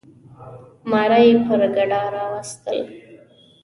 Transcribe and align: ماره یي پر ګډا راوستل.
ماره 0.89 1.19
یي 1.25 1.33
پر 1.45 1.61
ګډا 1.75 2.01
راوستل. 2.15 2.79